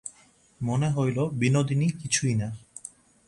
মনে 0.61 0.89
হইল, 0.91 1.17
বিনোদিনী 1.31 1.87
কিছুই 2.01 2.33
না। 2.35 2.47